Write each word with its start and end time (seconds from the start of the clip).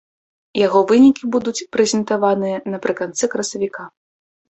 Яго 0.59 0.81
вынікі 0.91 1.29
будуць 1.37 1.63
прэзентаваныя 1.77 2.57
напрыканцы 2.79 3.33
красавіка. 3.39 3.83